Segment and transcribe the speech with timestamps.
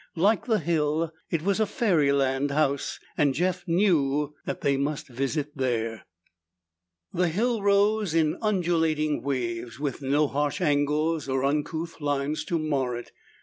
[0.15, 5.55] Like the hill, it was a fairyland house and Jeff knew that they must visit
[5.55, 6.07] there.
[7.13, 12.95] The hill rose in undulating waves, with no harsh angles or uncouth lines to mar
[12.97, 13.11] it.